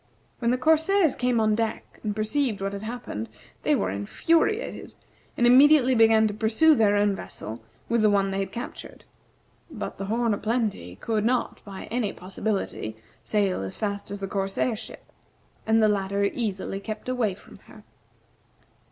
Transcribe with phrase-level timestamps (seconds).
[0.39, 3.29] When the corsairs came on deck and perceived what had happened,
[3.61, 4.95] they were infuriated,
[5.37, 9.03] and immediately began to pursue their own vessel with the one they had captured.
[9.69, 14.27] But the "Horn o' Plenty" could not, by any possibility, sail as fast as the
[14.27, 15.05] corsair ship,
[15.67, 17.83] and the latter easily kept away from her.